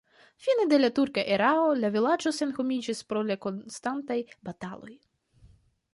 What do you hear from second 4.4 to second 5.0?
bataloj.